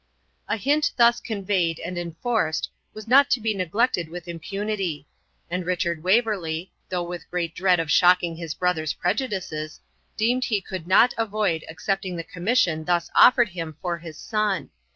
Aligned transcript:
A 0.47 0.57
hint 0.57 0.93
thus 0.97 1.19
conveyed 1.19 1.79
and 1.79 1.95
enforced 1.95 2.71
was 2.91 3.07
not 3.07 3.29
to 3.29 3.39
be 3.39 3.53
neglected 3.53 4.09
with 4.09 4.27
impunity; 4.27 5.05
and 5.47 5.63
Richard 5.63 6.01
Waverley, 6.01 6.71
though 6.89 7.03
with 7.03 7.29
great 7.29 7.53
dread 7.53 7.79
of 7.79 7.91
shocking 7.91 8.35
his 8.35 8.55
brother's 8.55 8.93
prejudices, 8.95 9.79
deemed 10.17 10.45
he 10.45 10.59
could 10.59 10.87
not 10.87 11.13
avoid 11.19 11.63
accepting 11.69 12.15
the 12.15 12.23
commission 12.23 12.83
thus 12.85 13.11
offered 13.15 13.49
him 13.49 13.77
for 13.79 13.99
his 13.99 14.17
son. 14.17 14.71